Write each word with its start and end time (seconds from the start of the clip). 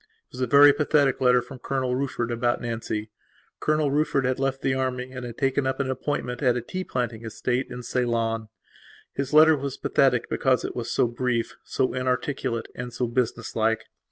It 0.29 0.31
was 0.33 0.41
a 0.41 0.47
very 0.47 0.73
pathetic 0.73 1.21
letter 1.21 1.43
from 1.43 1.59
Colonel 1.59 1.95
Rufford 1.95 2.31
about 2.31 2.59
Nancy. 2.59 3.11
Colonel 3.59 3.91
Rufford 3.91 4.25
had 4.25 4.39
left 4.39 4.63
the 4.63 4.73
army 4.73 5.11
and 5.11 5.23
had 5.23 5.37
taken 5.37 5.67
up 5.67 5.79
an 5.79 5.91
appointment 5.91 6.41
at 6.41 6.57
a 6.57 6.61
tea 6.63 6.83
planting 6.83 7.23
estate 7.23 7.67
in 7.69 7.83
Ceylon. 7.83 8.49
His 9.13 9.31
letter 9.31 9.55
was 9.55 9.77
pathetic 9.77 10.27
because 10.27 10.65
it 10.65 10.75
was 10.75 10.89
so 10.91 11.05
brief, 11.07 11.55
so 11.63 11.93
inarticulate, 11.93 12.67
and 12.73 12.91
so 12.91 13.05
business 13.05 13.55
like. 13.55 13.83